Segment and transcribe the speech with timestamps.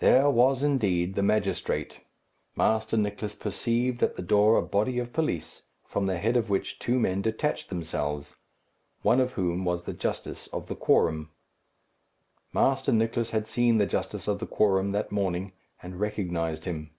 [0.00, 2.00] There was, indeed, the magistrate.
[2.54, 6.78] Master Nicless perceived at the door a body of police, from the head of which
[6.78, 8.34] two men detached themselves,
[9.00, 11.30] one of whom was the justice of the quorum.
[12.52, 15.52] Master Nicless had seen the justice of the quorum that morning,
[15.82, 16.90] and recognized him.